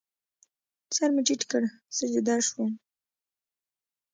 سر 0.95 1.09
مې 1.15 1.21
ټیټ 1.27 1.41
کړ، 1.51 1.61
سجده 1.97 2.35
شوم 2.47 2.71